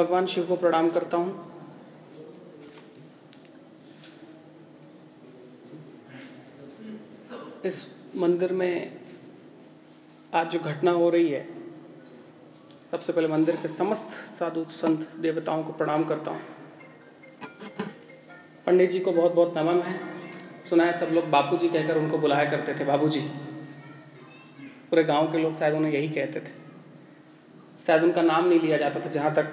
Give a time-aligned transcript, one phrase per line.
[0.00, 1.48] भगवान शिव को प्रणाम करता हूँ।
[7.64, 9.00] इस मंदिर में
[10.34, 11.46] आज जो घटना हो रही है,
[12.90, 16.40] सबसे पहले मंदिर के समस्त साधु संत देवताओं को प्रणाम करता हूँ।
[18.66, 19.98] पंडित जी को बहुत बहुत नमन है।
[20.70, 23.20] सुना है सब लोग बापू जी कहकर उनको बुलाया करते थे बाबू जी
[24.90, 26.58] पूरे गाँव के लोग शायद उन्हें यही कहते थे।
[27.82, 29.52] शायद उनका नाम नहीं लिया जाता था जहाँ तक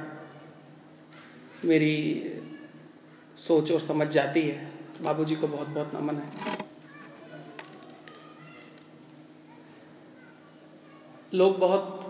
[1.67, 1.95] मेरी
[3.37, 4.71] सोच और समझ जाती है।
[5.01, 6.55] बाबू जी को बहुत बहुत नमन है।
[11.33, 12.03] लोग बहुत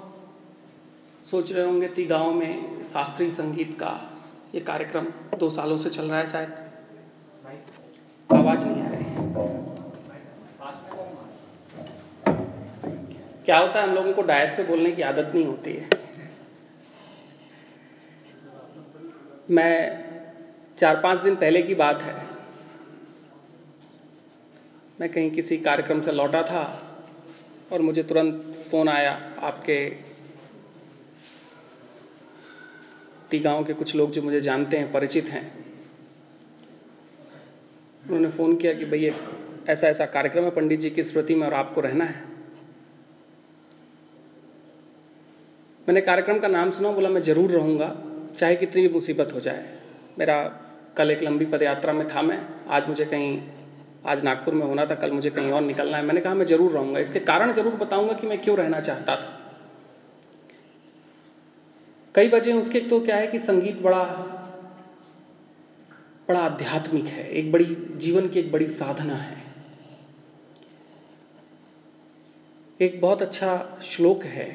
[1.25, 3.91] सोच रहे होंगे, ती गाँव में शास्त्रीय संगीत का
[4.55, 5.07] ये कार्यक्रम
[5.37, 6.55] दो सालों से चल रहा है शायद।
[8.29, 9.05] आवाज़ नहीं आ रही
[13.45, 15.96] क्या होता है, हम लोगों को डायस पे बोलने की आदत नहीं होती है।
[19.49, 20.05] मैं
[20.77, 22.15] चार पाँच दिन पहले की बात है।
[24.99, 26.63] मैं कहीं किसी कार्यक्रम से लौटा था
[27.71, 29.77] और मुझे तुरंत फ़ोन आया आपके
[33.31, 35.43] ती गाँव के कुछ लोग जो मुझे जानते हैं, परिचित हैं।
[38.03, 39.13] उन्होंने फ़ोन किया कि भैया
[39.69, 42.23] ऐसा ऐसा कार्यक्रम है, पंडित जी की स्मृति में और आपको रहना है।
[45.87, 48.06] मैंने कार्यक्रम का नाम सुना, बोला मैं ज़रूर रहूँगा।
[48.37, 49.65] चाहे कितनी भी मुसीबत हो जाए,
[50.19, 50.43] मेरा
[50.97, 53.41] कल एक लंबी पदयात्रा में था मैं, आज मुझे कहीं,
[54.05, 56.71] आज नागपुर में होना था, कल मुझे कहीं और निकलना है। मैंने कहा, मैं ज़रूर
[56.71, 59.33] रहूँगा। इसके कारण ज़रूर बताऊँगा कि मैं क्यों रहना चाहता था।
[62.15, 64.03] कई वजह उसके। तो क्या है कि संगीत बड़ा
[66.29, 67.65] बड़ा आध्यात्मिक है। एक बड़ी,
[67.95, 69.35] जीवन की एक बड़ी साधना है।
[72.79, 74.49] एक बहुत अच्छा श्लोक है।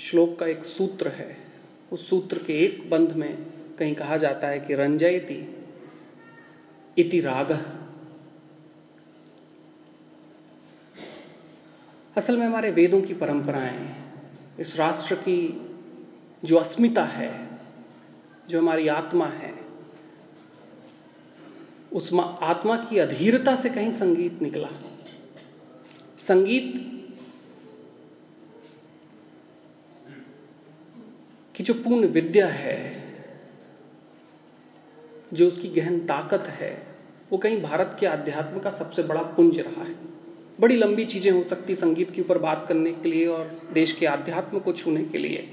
[0.00, 1.51] श्लोक का एक सूत्र है।
[1.92, 3.46] उस सूत्र के एक बंध में
[3.78, 5.66] कहीं कहा जाता है कि रंजयति
[6.98, 7.76] इति राग।
[12.16, 13.96] असल में हमारे वेदों की परंपराएँ,
[14.58, 15.68] इस राष्ट्र की
[16.44, 17.48] जो अस्मिता है,
[18.48, 19.54] जो हमारी आत्मा है,
[21.92, 22.10] उस
[22.42, 24.68] आत्मा की अधीरता से कहीं संगीत निकला।
[26.18, 26.91] संगीत
[31.54, 33.02] की जो पूर्ण विद्या है,
[35.32, 36.86] जो उसकी गहन ताकत है,
[37.32, 39.94] वो कहीं भारत के अध्यात्म का सबसे बड़ा पुंज रहा है।
[40.60, 44.06] बड़ी लंबी चीज़ें हो सकती संगीत के ऊपर बात करने के लिए और देश के
[44.06, 45.48] आध्यात्म को छूने के लिए।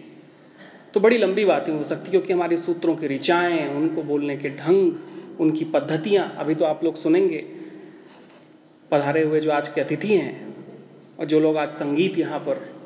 [0.94, 4.94] तो बड़ी लंबी बातें हो सकती क्योंकि हमारे सूत्रों की ऋचाएँ, उनको बोलने के ढंग,
[5.40, 7.46] उनकी पद्धतियाँ, अभी तो आप लोग सुनेंगे।
[8.92, 10.56] पधारे हुए जो आज के अतिथि हैं,
[11.20, 12.79] और जो लोग आज संगीत यहाँ पर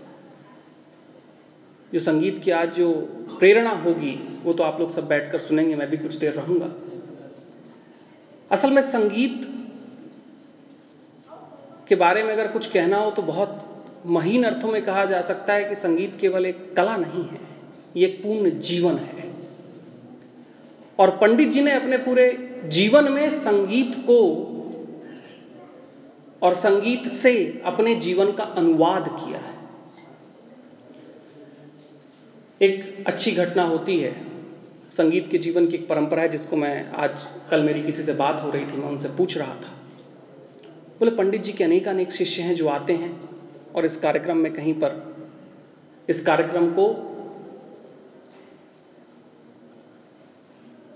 [1.94, 2.92] जो संगीत की आज जो
[3.40, 4.12] प्रेरणा होगी,
[4.44, 6.70] वो तो आप लोग सब बैठकर सुनेंगे, मैं भी कुछ देर रहूँगा।
[8.52, 9.42] असल में संगीत
[11.88, 13.60] के बारे में अगर कुछ कहना हो तो बहुत
[14.08, 17.40] महीन अर्थों में कहा जा सकता है कि संगीत केवल एक कला नहीं है,
[17.96, 19.32] ये एक पूर्ण जीवन है।
[21.00, 22.32] और पंडित जी ने अपने पूरे
[22.68, 24.20] जीवन में संगीत को
[26.42, 29.53] और संगीत से अपने जीवन का अनुवाद किया है।
[32.64, 34.16] एक अच्छी घटना होती है।
[34.92, 38.42] संगीत के जीवन की एक परंपरा है जिसको मैं आज कल मेरी किसी से बात
[38.42, 39.72] हो रही थी, मैं उनसे पूछ रहा था।
[41.00, 43.30] बोले, पंडित जी के अनेक अनेक शिष्य हैं जो आते हैं
[43.76, 45.16] और इस कार्यक्रम में कहीं पर,
[46.10, 46.86] इस कार्यक्रम को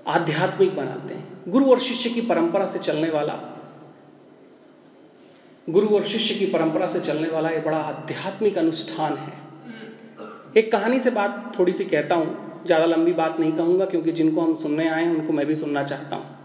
[0.08, 3.34] आध्यात्मिक बनाते हैं। गुरु और शिष्य की परंपरा से चलने वाला,
[5.70, 9.47] गुरु और शिष्य की परंपरा से चलने वाला ये बड़ा आध्यात्मिक अनुष्ठान है।
[10.58, 14.42] एक कहानी से बात थोड़ी सी कहता हूँ, ज़्यादा लंबी बात नहीं कहूँगा, क्योंकि जिनको
[14.42, 16.36] हम सुनने आए हैं, उनको मैं भी सुनना चाहता हूँ।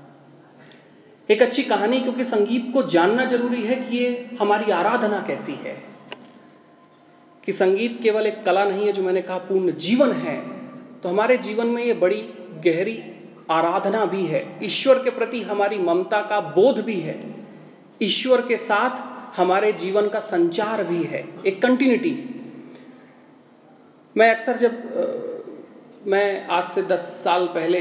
[1.29, 5.77] एक अच्छी कहानी, क्योंकि संगीत को जानना ज़रूरी है कि ये हमारी आराधना कैसी है।
[7.45, 10.37] कि संगीत केवल एक कला नहीं है, जो मैंने कहा पूर्ण जीवन है
[11.03, 12.21] तो हमारे जीवन में ये बड़ी
[12.65, 13.01] गहरी
[13.51, 17.19] आराधना भी है। ईश्वर के प्रति हमारी ममता का बोध भी है।
[18.03, 19.03] ईश्वर के साथ
[19.37, 22.13] हमारे जीवन का संचार भी है। एक कंटिन्यूटी
[24.17, 27.79] मैं अक्सर जब मैं आज से दस साल पहले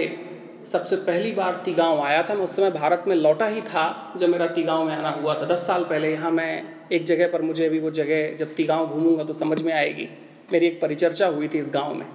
[0.65, 4.29] सबसे पहली बार तिगांव आया था, मैं उस समय भारत में लौटा ही था, जब
[4.29, 7.65] मेरा तिगांव में आना हुआ था। दस साल पहले यहाँ मैं एक जगह पर, मुझे
[7.65, 10.07] अभी वो जगह, जब तिगांव घूमूँगा तो समझ में आएगी।
[10.53, 12.05] मेरी एक परिचर्चा हुई थी इस गाँव में।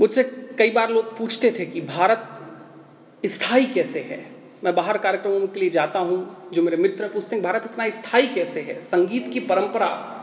[0.00, 0.22] मुझसे
[0.58, 4.24] कई बार लोग पूछते थे कि भारत स्थायी कैसे है?
[4.64, 8.26] मैं बाहर कार्यक्रमों के लिए जाता हूँ, जो मेरे मित्र पूछते हैं, भारत इतना स्थायी
[8.26, 8.80] कैसे है?
[8.80, 10.16] संगीत की परंपरा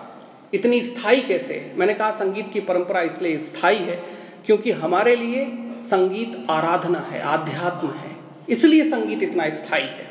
[0.54, 1.78] इतनी स्थायी कैसे है?
[1.78, 4.04] मैंने कहा, संगीत की परंपरा इसलिए स्थायी है
[4.46, 5.46] क्योंकि हमारे लिए
[5.80, 8.16] संगीत आराधना है, आध्यात्म है।
[8.50, 10.08] इसलिए संगीत इतना स्थायी है।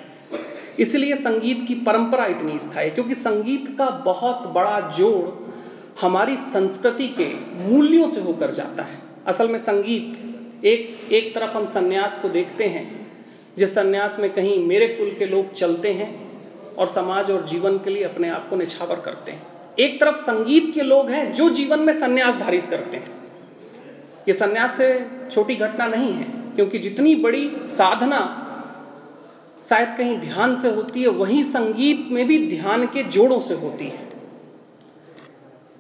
[0.79, 5.47] इसलिए संगीत की परंपरा इतनी स्थायी क्योंकि संगीत का बहुत बड़ा जोड़
[6.01, 7.27] हमारी संस्कृति के
[7.69, 12.65] मूल्यों से होकर जाता है। असल में संगीत, एक एक तरफ़ हम सन्यास को देखते
[12.65, 13.07] हैं,
[13.59, 16.15] जिस सन्यास में कहीं मेरे कुल के लोग चलते हैं
[16.75, 20.73] और समाज और जीवन के लिए अपने आप को निछावर करते हैं। एक तरफ़ संगीत
[20.75, 23.15] के लोग हैं जो जीवन में संन्यास धारित करते हैं।
[24.29, 24.89] ये संन्यास से
[25.31, 26.25] छोटी घटना नहीं है,
[26.57, 28.43] क्योंकि जितनी बड़ी साधना
[29.65, 33.85] शायद कहीं ध्यान से होती है, वहीं संगीत में भी ध्यान के जोड़ों से होती
[33.85, 34.05] है।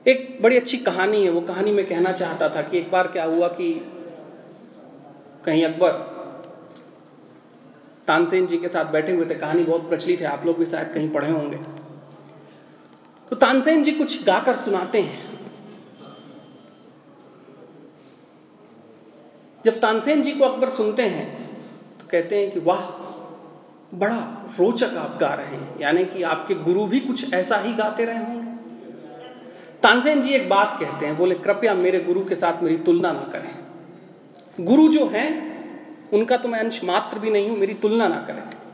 [0.06, 3.24] एक बड़ी अच्छी कहानी है, वो कहानी मैं कहना चाहता था कि एक बार क्या
[3.24, 3.72] हुआ कि
[5.44, 5.90] कहीं अकबर
[8.06, 10.92] तानसेन जी के साथ बैठे हुए थे। कहानी बहुत प्रचलित है, आप लोग भी शायद
[10.94, 11.58] कहीं पढ़े होंगे।
[13.30, 15.24] तो तानसेन जी कुछ गाकर सुनाते हैं।
[19.64, 21.36] जब तानसेन जी को अकबर सुनते हैं
[21.98, 22.80] तो कहते हैं कि, वाह,
[23.94, 28.04] बड़ा रोचक आप गा रहे हैं। यानी कि आपके गुरु भी कुछ ऐसा ही गाते
[28.04, 28.46] रहे होंगे।
[29.82, 33.22] तानसेन जी एक बात कहते हैं, बोले, कृपया मेरे गुरु के साथ मेरी तुलना ना
[33.32, 35.28] करें। गुरु जो हैं,
[36.10, 38.65] उनका तो मैं अंश मात्र भी नहीं हूँ, मेरी तुलना ना करें।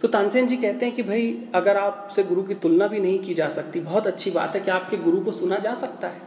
[0.00, 3.34] तो तानसेन जी कहते हैं कि भाई, अगर आपसे गुरु की तुलना भी नहीं की
[3.34, 6.20] जा सकती, बहुत अच्छी बात है कि आपके गुरु को सुना जा सकता है।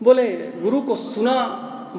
[0.00, 0.26] बोले,
[0.62, 1.34] गुरु को सुना,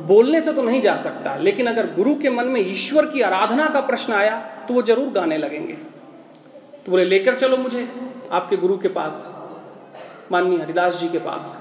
[0.07, 3.66] बोलने से तो नहीं जा सकता, लेकिन अगर गुरु के मन में ईश्वर की आराधना
[3.66, 5.74] का प्रश्न आया तो वो ज़रूर गाने लगेंगे।
[6.86, 7.88] तो बोले, लेकर चलो मुझे,
[8.31, 9.27] आपके गुरु के पास,
[10.31, 11.57] माननीय हरिदास जी के पास।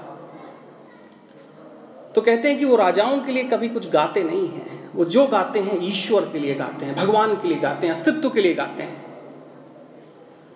[2.15, 5.25] तो कहते हैं कि वो राजाओं के लिए कभी कुछ गाते नहीं हैं। वो जो
[5.27, 8.53] गाते हैं, ईश्वर के लिए गाते हैं, भगवान के लिए गाते हैं, अस्तित्व के लिए
[8.53, 9.05] गाते हैं।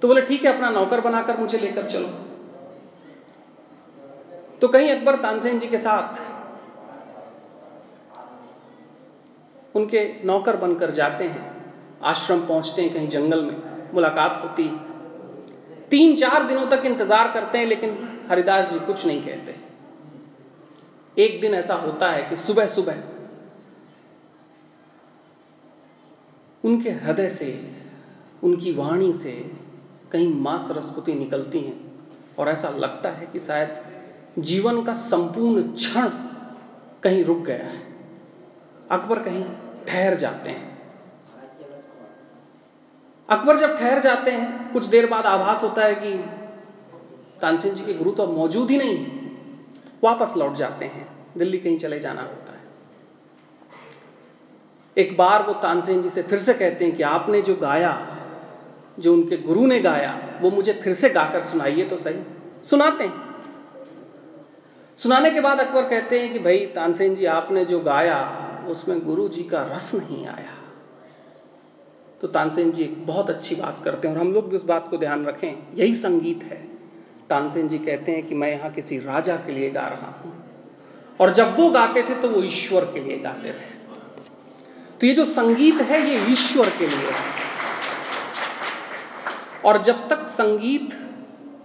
[0.02, 2.08] तो बोले, ठीक है, अपना नौकर बनाकर मुझे लेकर चलो।
[4.62, 6.22] तो कहीं अकबर तानसेन जी के साथ
[9.76, 11.52] उनके नौकर बनकर जाते हैं,
[12.04, 13.56] आश्रम पहुँचते हैं कहीं जंगल में,
[13.94, 14.70] मुलाकात होती
[15.92, 17.98] तीन चार दिनों तक इंतज़ार करते हैं, लेकिन
[18.30, 19.56] हरिदास जी कुछ नहीं कहते।
[21.18, 23.04] एक दिन ऐसा होता है कि सुबह सुबह
[26.65, 27.71] उनके हृदय से,
[28.44, 29.51] उनकी वाणी से
[30.12, 31.94] कहीं माँ सरस्वती निकलती हैं।
[32.39, 33.83] और ऐसा लगता है कि शायद
[34.39, 36.10] जीवन का संपूर्ण क्षण
[37.04, 37.83] कहीं रुक गया है।
[38.92, 39.45] अकबर कहीं
[39.88, 40.81] ठहर जाते हैं।
[43.30, 46.13] अकबर जब ठहर जाते हैं, कुछ देर बाद आभास होता है कि
[47.42, 49.23] तानसेन जी के गुरु तो अब मौजूद ही नहीं
[50.04, 52.60] वापस लौट जाते हैं। दिल्ली कहीं चले जाना होता है।
[54.98, 58.18] एक बार वो तानसेन जी से फिर से कहते हैं कि आपने जो गाया,
[59.00, 62.20] जो उनके गुरु ने गाया, वो मुझे फिर से गाकर सुनाइए तो सही।
[62.64, 63.34] सुनाते हैं।
[64.98, 69.28] सुनाने के बाद अकबर कहते हैं कि भाई, तानसेन जी, आपने जो गाया, उसमें गुरु
[69.28, 70.54] जी का रस नहीं आया।
[72.22, 74.88] तो तानसेन जी एक बहुत अच्छी बात करते हैं और हम लोग भी उस बात
[74.88, 76.73] को ध्यान रखें। यही संगीत है।
[77.30, 80.34] तानसेन जी कहते हैं कि मैं यहाँ किसी राजा के लिए गा रहा हूँ।
[81.20, 83.72] और जब वो गाते थे तो वो ईश्वर के लिए गाते थे।
[85.02, 87.31] तो ये जो संगीत है, ये ईश्वर के लिए है।
[89.66, 90.98] और जब तक संगीत,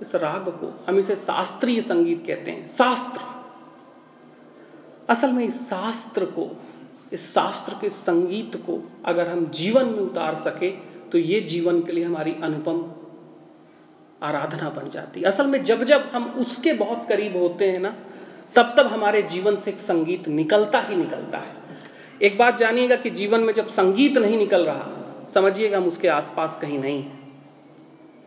[0.01, 3.21] इस राग को हम इसे शास्त्रीय संगीत कहते हैं, शास्त्र।
[5.09, 6.49] असल में इस शास्त्र को,
[7.13, 10.71] इस शास्त्र के संगीत को अगर हम जीवन में उतार सके
[11.11, 12.81] तो ये जीवन के लिए हमारी अनुपम
[14.23, 17.95] आराधना बन जाती। असल में जब जब हम उसके बहुत करीब होते हैं ना,
[18.57, 21.57] तब तब हमारे जीवन से एक संगीत निकलता ही निकलता है।
[22.23, 24.87] एक बात जानिएगा कि जीवन में जब संगीत नहीं निकल रहा,
[25.29, 27.17] समझिएगा हम उसके आसपास कहीं नहीं है।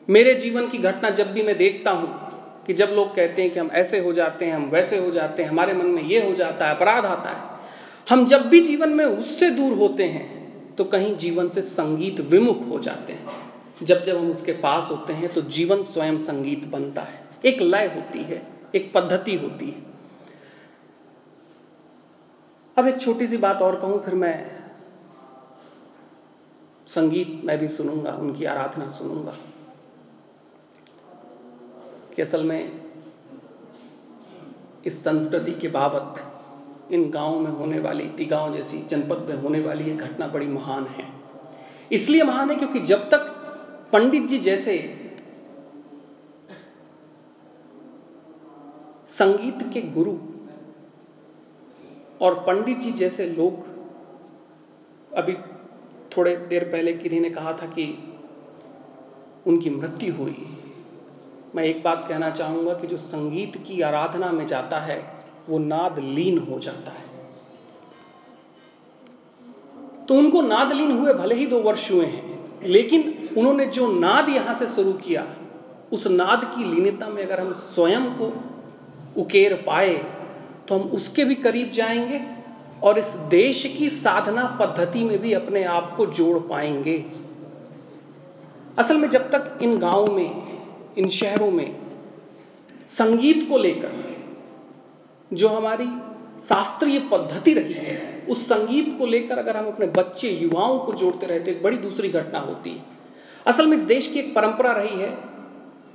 [0.08, 3.60] मेरे जीवन की घटना जब भी मैं देखता हूँ कि जब लोग कहते हैं कि
[3.60, 6.34] हम ऐसे हो जाते हैं, हम वैसे हो जाते हैं, हमारे मन में ये हो
[6.36, 7.50] जाता है, अपराध आता है,
[8.10, 12.68] हम जब भी जीवन में उससे दूर होते हैं तो कहीं जीवन से संगीत विमुख
[12.70, 13.51] हो जाते हैं।
[13.84, 17.86] जब जब हम उसके पास होते हैं तो जीवन स्वयं संगीत बनता है। एक लय
[17.88, 18.42] होती है,
[18.76, 19.84] एक पद्धति होती है।
[22.78, 24.62] अब एक छोटी सी बात और कहूँ, फिर मैं
[26.88, 29.38] संगीत मैं भी सुनूँगा, उनकी आराधना सुनूँगा।
[32.16, 32.82] कि असल में
[34.86, 36.24] इस संस्कृति के बाबत
[36.92, 40.86] इन गाँव में होने वाली, तिगांव जैसी जनपद में होने वाली ये घटना बड़ी महान
[40.86, 41.06] है।
[41.92, 43.31] इसलिए महान है क्योंकि जब तक
[43.94, 44.78] पंडित जी जैसे
[49.08, 50.18] संगीत के गुरु
[52.22, 53.66] और पंडित जी जैसे लोग
[55.16, 55.34] अभी
[56.18, 57.88] थोड़े देर पहले किन्हीं ने कहा था कि
[59.48, 60.48] उनकी मृत्यु हुई।
[61.56, 66.00] मैं एक बात कहना चाहूँगा कि जो संगीत की आराधना में जाता है, वो नाद
[66.00, 67.10] लीन हो जाता है।
[70.06, 72.31] तो उनको नाद लीन हुए भले ही दो वर्ष हुए हैं।
[72.64, 75.26] लेकिन उन्होंने जो नाद यहाँ से शुरू किया,
[75.92, 78.34] उस नाद की लीनता में अगर हम स्वयं को
[79.22, 79.94] उकेर पाए
[80.68, 82.22] तो हम उसके भी करीब जाएँगे
[82.84, 87.06] और इस देश की साधना पद्धति में भी अपने आप को जोड़ पाएँगे।
[88.78, 90.60] असल में जब तक इन गाँवों में,
[90.98, 91.76] इन शहरों में
[92.90, 93.92] संगीत को लेकर
[95.34, 95.88] जो हमारी
[96.42, 101.26] शास्त्रीय पद्धति रही है उस संगीत को लेकर अगर हम अपने बच्चे, युवाओं को जोड़ते
[101.26, 102.86] रहते एक बड़ी दूसरी घटना होती है।
[103.46, 105.18] असल में इस देश की एक परंपरा रही है,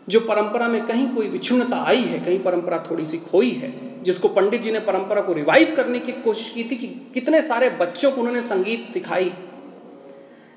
[0.09, 4.29] जो परंपरा में कहीं कोई विच्छिन्नता आई है, कहीं परंपरा थोड़ी सी खोई है, जिसको
[4.29, 8.11] पंडित जी ने परंपरा को रिवाइव करने की कोशिश की थी कि कितने सारे बच्चों
[8.11, 9.33] को उन्होंने संगीत सिखाई।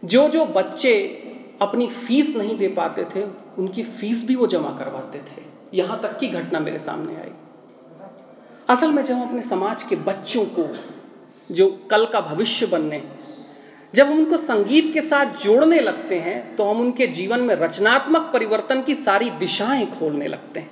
[0.06, 1.24] जो जो बच्चे
[1.62, 3.24] अपनी फ़ीस नहीं दे पाते थे,
[3.58, 5.42] उनकी फ़ीस भी वो जमा करवाते थे।
[5.74, 7.32] यहाँ तक की घटना मेरे सामने आई।
[8.70, 10.64] असल में जब हम अपने समाज के बच्चों को
[11.50, 13.02] जो कल का भविष्य बनने
[13.94, 18.30] जब हम उनको संगीत के साथ जोड़ने लगते हैं तो हम उनके जीवन में रचनात्मक
[18.34, 20.72] परिवर्तन की सारी दिशाएँ खोलने लगते हैं।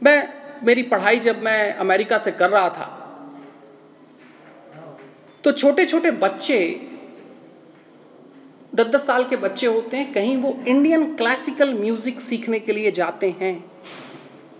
[0.00, 0.28] मैं,
[0.64, 2.98] मेरी पढ़ाई जब मैं अमेरिका से कर रहा था
[5.44, 6.58] तो छोटे छोटे बच्चे
[8.74, 12.90] दस दस साल के बच्चे होते हैं, कहीं वो इंडियन क्लासिकल म्यूज़िक सीखने के लिए
[12.90, 13.52] जाते हैं।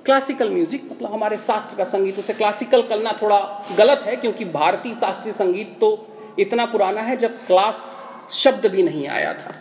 [0.06, 4.94] क्लासिकल म्यूज़िक मतलब हमारे शास्त्र का संगीत, उसे क्लासिकल करना थोड़ा गलत है, क्योंकि भारतीय
[4.94, 9.54] शास्त्रीय संगीत तो इतना पुराना है, जब क्लास शब्द भी नहीं आया था।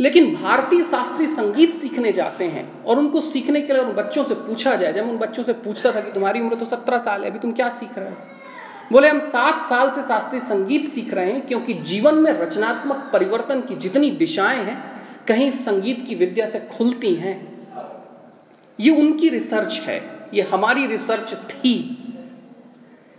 [0.00, 4.34] लेकिन भारतीय शास्त्रीय संगीत सीखने जाते हैं, और उनको सीखने के लिए उन बच्चों से
[4.34, 7.30] पूछा जाए। जब उन बच्चों से पूछता था कि तुम्हारी उम्र तो सत्रह साल है,
[7.30, 8.16] अभी तुम क्या सीख रहे हो?
[8.92, 13.60] बोले, हम सात साल से शास्त्रीय संगीत सीख रहे हैं, क्योंकि जीवन में रचनात्मक परिवर्तन
[13.60, 17.51] की जितनी दिशाएँ हैं, कहीं संगीत की विद्या से खुलती हैं
[18.82, 20.00] ये उनकी रिसर्च है।
[20.34, 21.74] ये हमारी रिसर्च थी।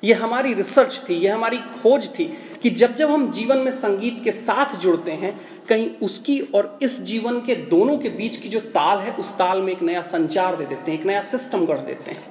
[0.03, 2.25] ये हमारी रिसर्च थी। ये हमारी खोज थी
[2.61, 5.39] कि जब जब हम जीवन में संगीत के साथ जुड़ते हैं,
[5.69, 9.61] कहीं उसकी और इस जीवन के दोनों के बीच की जो ताल है, उस ताल
[9.61, 12.23] में एक नया संचार दे देते हैं, एक नया सिस्टम गढ़ देते हैं।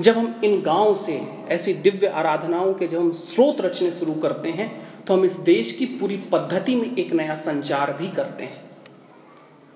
[0.00, 4.50] जब हम इन गाँव से, ऐसी दिव्य आराधनाओं के जब हम स्रोत रचने शुरू करते
[4.50, 4.70] हैं
[5.06, 8.71] तो हम इस देश की पूरी पद्धति में एक नया संचार भी करते हैं।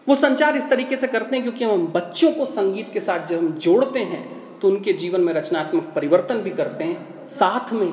[0.08, 3.38] वो संचार इस तरीके से करते हैं क्योंकि हम बच्चों को संगीत के साथ जब
[3.38, 4.24] हम जोड़ते हैं
[4.60, 7.92] तो उनके जीवन में रचनात्मक परिवर्तन भी करते हैं। साथ में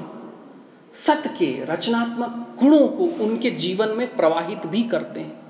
[0.92, 5.42] सत के रचनात्मक गुणों को उनके जीवन में प्रवाहित भी करते हैं।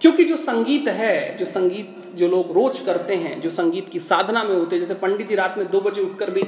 [0.00, 4.44] क्योंकि जो संगीत है, जो संगीत जो लोग रोज करते हैं, जो संगीत की साधना
[4.44, 6.42] में होते हैं, जैसे पंडित जी रात में दो बजे उठकर भी,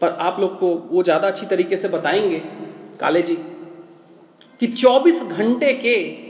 [0.00, 2.38] पर आप लोग को वो ज़्यादा अच्छी तरीके से बताएँगे,
[3.00, 3.34] काले जी,
[4.60, 6.29] कि 24 घंटे के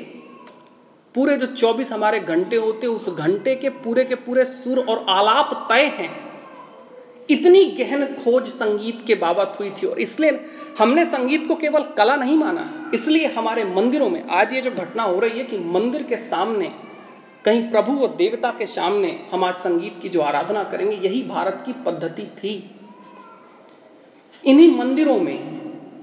[1.14, 5.68] पूरे जो 24 हमारे घंटे होते उस घंटे के पूरे के पूरे सुर और आलाप
[5.70, 6.10] तय हैं।
[7.30, 10.40] इतनी गहन खोज संगीत के बाबत हुई थी और इसलिए
[10.78, 15.02] हमने संगीत को केवल कला नहीं माना इसलिए हमारे मंदिरों में आज ये जो घटना
[15.02, 16.70] हो रही है कि मंदिर के सामने,
[17.44, 21.62] कहीं प्रभु और देवता के सामने हम आज संगीत की जो आराधना करेंगे, यही भारत
[21.66, 22.54] की पद्धति थी।
[24.44, 25.59] इन्हीं मंदिरों में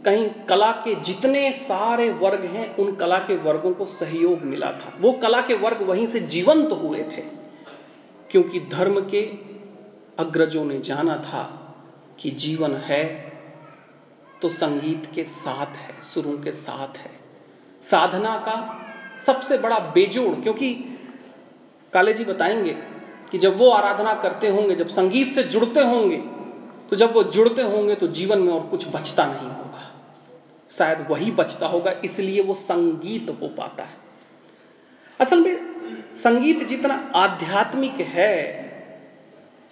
[0.07, 4.93] कहीं कला के जितने सारे वर्ग हैं, उन कला के वर्गों को सहयोग मिला था।
[5.01, 7.23] वो कला के वर्ग वहीं से जीवंत हुए थे,
[8.29, 9.21] क्योंकि धर्म के
[10.19, 11.43] अग्रजों ने जाना था
[12.19, 13.03] कि जीवन है
[14.41, 17.11] तो संगीत के साथ है, सुरों के साथ है।
[17.83, 18.57] साधना का
[19.25, 20.73] सबसे बड़ा बेजोड़, क्योंकि
[21.93, 22.75] काले जी बताएँगे
[23.31, 26.17] कि जब वो आराधना करते होंगे, जब संगीत से जुड़ते होंगे
[26.89, 29.66] तो जब वो जुड़ते होंगे तो जीवन में और कुछ बचता नहीं होगा।
[30.71, 33.97] शायद वही बचता होगा, इसलिए वो संगीत हो पाता है।
[35.19, 35.57] असल में
[36.15, 38.67] संगीत जितना आध्यात्मिक है,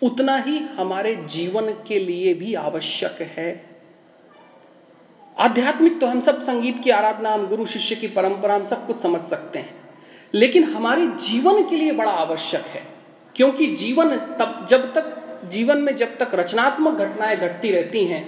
[0.03, 3.69] उतना ही हमारे जीवन के लिए भी आवश्यक है।
[5.39, 8.97] आध्यात्मिक तो हम सब संगीत की आराधना, हम गुरु, शिष्य की परंपरा, हम सब कुछ
[8.97, 9.75] समझ सकते हैं।
[10.33, 12.83] लेकिन हमारे जीवन के लिए बड़ा आवश्यक है,
[13.35, 18.23] क्योंकि जीवन तब, जब तक, जीवन में जब तक रचनात्मक घटनाएँ घटती रहती हैं,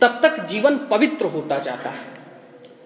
[0.00, 2.11] तब तक जीवन पवित्र होता जाता है।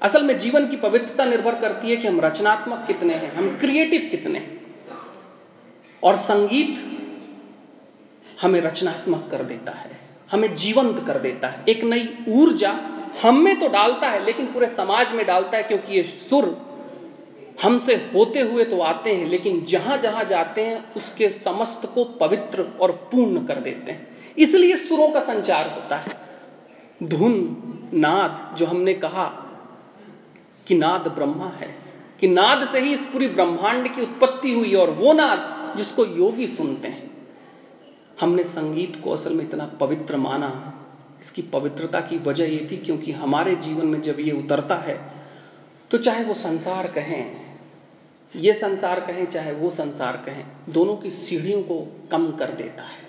[0.03, 4.09] असल में जीवन की पवित्रता निर्भर करती है कि हम रचनात्मक कितने हैं, हम क्रिएटिव
[4.11, 4.61] कितने हैं।
[6.03, 6.83] और संगीत
[8.43, 9.91] हमें रचनात्मक कर देता है,
[10.33, 12.79] हमें जीवंत कर देता है। एक नई ऊर्जा
[13.23, 16.67] हम में तो डालता है, लेकिन पूरे समाज में डालता है, क्योंकि ये सुर
[17.63, 22.67] हमसे होते हुए तो आते हैं, लेकिन जहाँ जहाँ जाते हैं, उसके समस्त को पवित्र
[22.81, 26.13] और पूर्ण कर देते हैं। इसलिए सुरों का संचार होता है।
[27.03, 27.35] धुन,
[27.95, 29.25] नाद, जो हमने कहा
[30.67, 31.75] कि नाद ब्रह्मा है,
[32.21, 36.47] कि नाद से ही इस पूरी ब्रह्मांड की उत्पत्ति हुई और वो नाद जिसको योगी
[36.49, 37.11] सुनते हैं।
[38.21, 40.51] हमने संगीत को असल में इतना पवित्र माना,
[41.21, 44.99] इसकी पवित्रता की वजह ये थी क्योंकि हमारे जीवन में जब ये उतरता है
[45.91, 47.37] तो चाहे वो संसार कहें,
[48.35, 51.81] ये संसार कहें, चाहे वो संसार कहें, दोनों की सीढ़ियों को
[52.11, 53.05] कम कर देता है।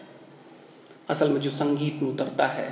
[1.10, 2.68] असल में जो संगीत में उतरता है,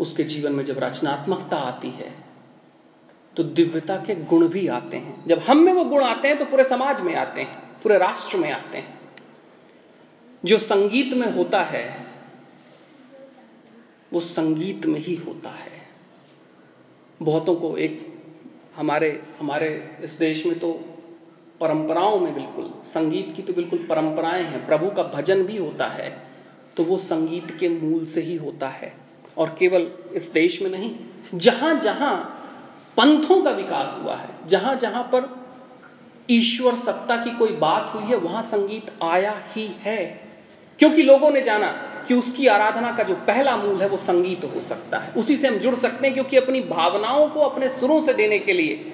[0.00, 2.12] उसके जीवन में जब रचनात्मकता आती है
[3.38, 6.44] तो दिव्यता के गुण भी आते हैं। जब हम में वो गुण आते हैं तो
[6.44, 8.98] पूरे समाज में आते हैं, पूरे राष्ट्र में आते हैं।
[10.44, 12.06] जो संगीत में होता है,
[14.12, 15.70] वो संगीत में ही होता है।
[17.20, 18.06] बहुतों को एक
[18.76, 19.68] हमारे हमारे
[20.02, 20.72] इस देश में तो
[21.60, 26.10] परंपराओं में बिल्कुल, संगीत की तो बिल्कुल परंपराएँ हैं, प्रभु का भजन भी होता है
[26.76, 28.92] तो वो संगीत के मूल से ही होता है।
[29.36, 30.94] और केवल इस देश में नहीं
[31.34, 32.34] जहाँ जहाँ
[32.98, 35.36] पंथों का विकास हुआ है। जहाँ जहाँ पर
[36.30, 40.28] ईश्वर सत्ता की कोई बात हुई है, वहाँ संगीत आया ही है।
[40.78, 41.70] क्योंकि लोगों ने जाना
[42.08, 45.48] कि उसकी आराधना का जो पहला मूल है, वो संगीत हो सकता है। उसी से
[45.48, 48.92] हम जुड़ सकते हैं, क्योंकि अपनी भावनाओं को अपने सुरों से देने के लिए।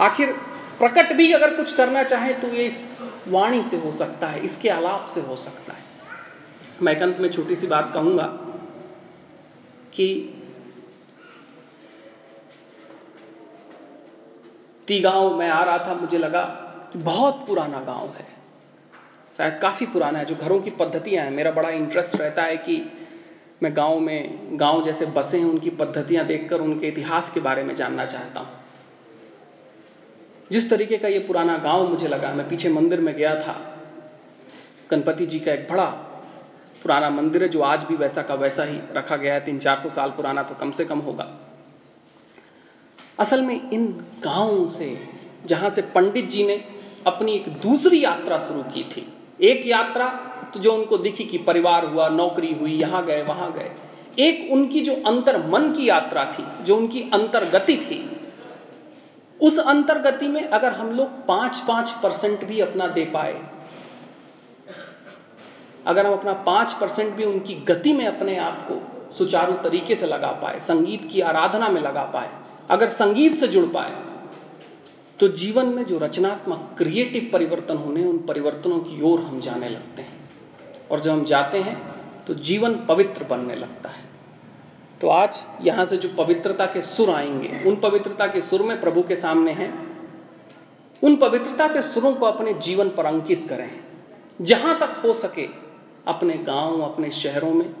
[0.00, 0.32] आखिर
[0.78, 4.68] प्रकट भी अगर कुछ करना चाहे तो ये इस वाणी से हो सकता है, इसके
[4.68, 5.84] आलाप से हो सकता है।
[6.82, 8.26] मैं अंत में छोटी सी बात कहूँगा
[9.92, 10.06] कि
[14.90, 16.42] ती गाँव में आ रहा था, मुझे लगा
[16.92, 18.26] कि बहुत पुराना गाँव है।
[19.36, 22.92] शायद काफ़ी पुराना है, जो घरों की पद्धतियाँ हैं। मेरा बड़ा इंटरेस्ट रहता है कि
[23.62, 27.74] मैं गाँव में, गाँव जैसे बसे हैं, उनकी पद्धतियाँ देखकर, उनके इतिहास के बारे में
[27.74, 28.48] जानना चाहता हूँ।
[30.52, 33.76] जिस तरीके का ये पुराना गाँव मुझे लगा, मैं पीछे मंदिर में गया था।
[34.90, 35.86] गणपति जी का एक बड़ा
[36.82, 39.80] पुराना मंदिर है, जो आज भी वैसा का वैसा ही रखा गया है। तीन चार
[39.80, 41.49] सौ साल पुराना तो कम से कम होगा।
[43.18, 43.86] असल में इन
[44.24, 44.96] गाँवों से,
[45.46, 46.64] जहाँ से पंडित जी ने
[47.06, 49.06] अपनी एक दूसरी यात्रा शुरू की थी।
[49.40, 50.08] एक यात्रा
[50.54, 53.70] तो जो उनको दिखी कि परिवार हुआ, नौकरी हुई, यहाँ गए, वहाँ गए।
[54.18, 58.00] एक उनकी जो अंतर मन की यात्रा थी, जो उनकी अंतर्गति थी,
[59.40, 63.40] उस अंतर्गति में अगर हम लोग पाँच पाँच परसेंट भी अपना दे पाए,
[65.86, 70.06] अगर हम अपना पाँच परसेंट भी उनकी गति में अपने आप को सुचारू तरीके से
[70.06, 72.30] लगा पाए, संगीत की आराधना में लगा पाए
[72.70, 73.90] अगर संगीत से जुड़ पाए
[75.20, 80.02] तो जीवन में जो रचनात्मक क्रिएटिव परिवर्तन होने, उन परिवर्तनों की ओर हम जाने लगते
[80.02, 80.30] हैं।
[80.90, 81.76] और जब हम जाते हैं
[82.26, 84.04] तो जीवन पवित्र बनने लगता है।
[85.00, 89.02] तो आज यहाँ से जो पवित्रता के सुर आएँगे, उन पवित्रता के सुर में प्रभु
[89.02, 90.08] के सामने हैं।
[91.02, 93.70] उन पवित्रता के सुरों को अपने जीवन पर अंकित करें।
[94.40, 95.48] जहाँ तक हो सके,
[96.06, 97.74] अपने गाँव, अपने शहरों में,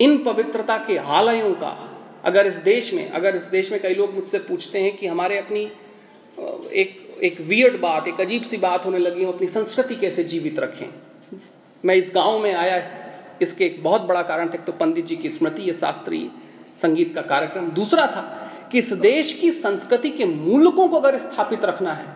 [0.00, 1.95] इन पवित्रता के आलयों का
[2.26, 5.38] अगर इस देश में, अगर इस देश में कई लोग मुझसे पूछते हैं कि हमारे
[5.38, 5.60] अपनी
[6.74, 10.58] एक एक वियर्ड बात, एक अजीब सी बात होने लगी हम अपनी संस्कृति कैसे जीवित
[10.58, 10.86] रखें?
[11.84, 12.82] मैं इस गाँव में आया,
[13.42, 16.28] इसके एक बहुत बड़ा कारण था तो पंडित जी की स्मृति, या शास्त्रीय
[16.78, 18.22] संगीत का कार्यक्रम। दूसरा था
[18.72, 22.06] कि इस देश की संस्कृति के मूलकों को अगर स्थापित रखना है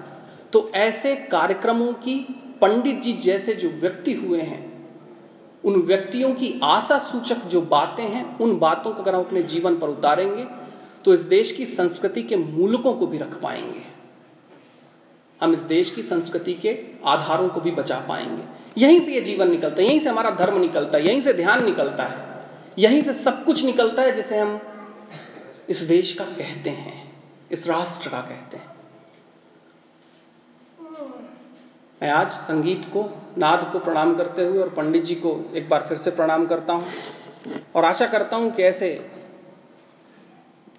[0.53, 2.15] तो ऐसे कार्यक्रमों की
[2.61, 4.61] पंडित जी जैसे जो व्यक्ति हुए हैं
[5.65, 9.77] उन व्यक्तियों की आशा सूचक जो बातें हैं, उन बातों को अगर हम अपने जीवन
[9.79, 10.47] पर उतारेंगे
[11.05, 13.83] तो इस देश की संस्कृति के मूलकों को भी रख पाएँगे।
[15.41, 18.43] हम इस देश की संस्कृति के आधारों को भी बचा पाएँगे।
[18.79, 21.65] यहीं से ये जीवन निकलता है, यहीं से हमारा धर्म निकलता है, यहीं से ध्यान
[21.65, 22.19] निकलता है,
[22.79, 24.61] यहीं से सब कुछ निकलता है जिसे हम
[25.69, 26.93] इस देश का कहते हैं,
[27.51, 28.80] इस राष्ट्र का कहते हैं।
[32.01, 33.03] मैं आज संगीत को,
[33.39, 36.73] नाद को प्रणाम करते हुए और पंडित जी को एक बार फिर से प्रणाम करता
[36.73, 36.87] हूँ
[37.75, 38.89] और आशा करता हूँ कि ऐसे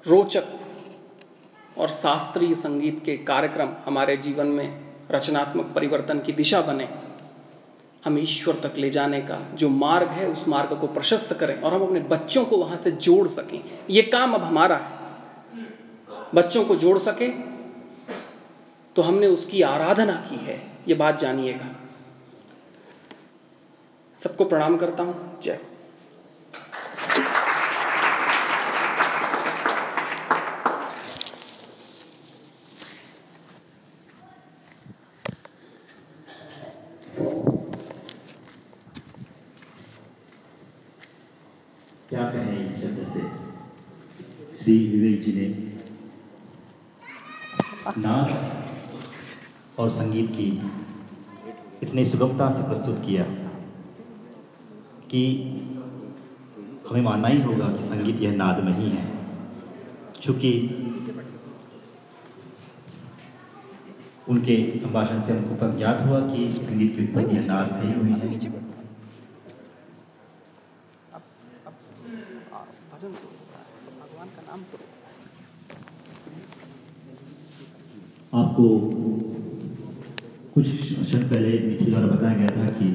[0.06, 0.48] रोचक
[1.78, 4.80] और शास्त्रीय संगीत के कार्यक्रम हमारे जीवन में
[5.12, 6.88] रचनात्मक परिवर्तन की दिशा बने,
[8.06, 11.74] हम ईश्वर तक ले जाने का जो मार्ग है, उस मार्ग को प्रशस्त करें और
[11.74, 15.00] हम अपने बच्चों को वहाँ से जोड़ सकें। ये काम अब हमारा है।
[16.36, 17.30] बच्चों को जोड़ सके
[18.96, 21.76] तो हमने उसकी आराधना की है। ये बात जानिएगा।
[24.18, 25.60] सबको प्रणाम करता हूँ। जय।
[44.62, 45.46] श्री विवेक जी ने।
[47.98, 48.31] नाच
[49.82, 50.48] और संगीत की
[51.84, 53.24] इतनी सुगमता से प्रस्तुत किया
[55.12, 55.22] कि
[56.90, 59.06] हमें मानना ही होगा कि संगीत यह नाद में ही। है
[60.22, 60.52] चूँकि
[64.30, 68.60] उनके संभाषण से हमको ज्ञात हुआ कि संगीत की उत्पत्ति अंदाज से ही हुई है।
[78.34, 78.66] आपको
[80.54, 82.88] कुछ क्षण पहले निखिल द्वारा बताया गया था कि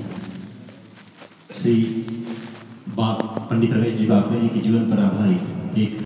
[1.61, 1.75] श्री
[2.97, 3.13] बा
[3.51, 6.01] पंडित रमेश जी बागवे जी के जीवन पर आधारित एक